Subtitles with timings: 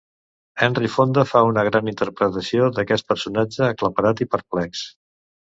[0.61, 4.87] Henry Fonda fa una gran interpretació d'aquest personatge aclaparat i perplex.